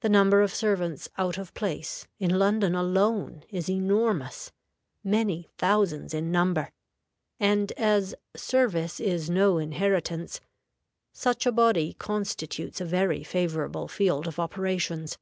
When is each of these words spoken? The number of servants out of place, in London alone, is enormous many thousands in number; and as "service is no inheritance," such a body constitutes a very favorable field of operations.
The 0.00 0.10
number 0.10 0.42
of 0.42 0.54
servants 0.54 1.08
out 1.16 1.38
of 1.38 1.54
place, 1.54 2.06
in 2.18 2.38
London 2.38 2.74
alone, 2.74 3.44
is 3.48 3.70
enormous 3.70 4.52
many 5.02 5.48
thousands 5.56 6.12
in 6.12 6.30
number; 6.30 6.70
and 7.40 7.72
as 7.72 8.14
"service 8.36 9.00
is 9.00 9.30
no 9.30 9.56
inheritance," 9.56 10.42
such 11.14 11.46
a 11.46 11.50
body 11.52 11.94
constitutes 11.94 12.78
a 12.82 12.84
very 12.84 13.22
favorable 13.24 13.88
field 13.88 14.26
of 14.26 14.38
operations. 14.38 15.16